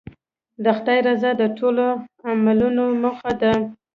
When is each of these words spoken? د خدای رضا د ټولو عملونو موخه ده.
د 0.63 0.65
خدای 0.77 0.99
رضا 1.07 1.31
د 1.41 1.43
ټولو 1.57 1.85
عملونو 2.29 2.83
موخه 3.03 3.31
ده. 3.41 3.53